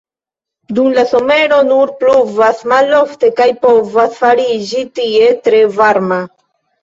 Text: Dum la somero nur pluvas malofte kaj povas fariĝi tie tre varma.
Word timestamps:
Dum 0.77 0.87
la 0.99 1.01
somero 1.09 1.57
nur 1.67 1.91
pluvas 1.99 2.63
malofte 2.71 3.29
kaj 3.41 3.47
povas 3.65 4.17
fariĝi 4.23 4.83
tie 5.01 5.29
tre 5.49 5.63
varma. 5.77 6.19